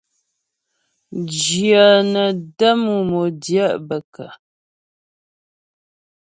[1.39, 4.29] Jyə nə́ lə mú modjɛ' bə kə́?